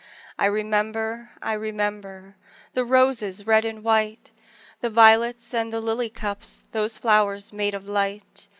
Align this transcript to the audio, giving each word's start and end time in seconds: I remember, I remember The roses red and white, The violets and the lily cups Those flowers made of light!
I 0.39 0.47
remember, 0.47 1.29
I 1.43 1.53
remember 1.53 2.35
The 2.73 2.83
roses 2.83 3.45
red 3.45 3.65
and 3.65 3.83
white, 3.83 4.31
The 4.79 4.89
violets 4.89 5.53
and 5.53 5.71
the 5.71 5.79
lily 5.79 6.09
cups 6.09 6.67
Those 6.71 6.97
flowers 6.97 7.53
made 7.53 7.75
of 7.75 7.87
light! 7.87 8.47